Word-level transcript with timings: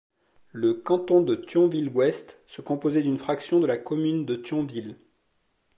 Le 0.51 0.73
canton 0.73 1.21
de 1.21 1.35
Thionville-Ouest 1.35 2.41
se 2.47 2.63
composait 2.63 3.03
d’une 3.03 3.19
fraction 3.19 3.59
de 3.59 3.67
la 3.67 3.77
commune 3.77 4.25
de 4.25 4.35
Thionville. 4.35 4.97